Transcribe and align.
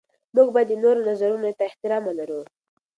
موږ 0.35 0.47
باید 0.53 0.67
د 0.71 0.75
نورو 0.83 1.01
نظرونو 1.09 1.49
ته 1.57 1.63
احترام 1.69 2.03
ولرو. 2.05 2.41